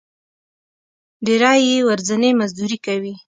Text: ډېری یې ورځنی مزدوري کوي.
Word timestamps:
ډېری 1.25 1.59
یې 1.69 1.77
ورځنی 1.89 2.31
مزدوري 2.39 2.77
کوي. 2.85 3.13